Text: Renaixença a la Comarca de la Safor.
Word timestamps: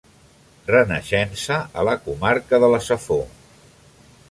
Renaixença 0.69 1.59
a 1.81 1.85
la 1.89 1.95
Comarca 2.07 2.61
de 2.65 2.73
la 2.75 2.83
Safor. 2.89 3.25